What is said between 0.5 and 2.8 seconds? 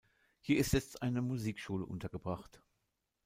ist jetzt eine Musikschule untergebracht.